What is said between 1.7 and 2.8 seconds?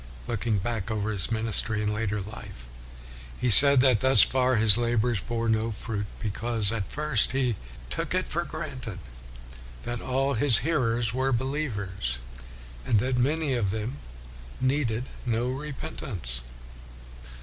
in later life,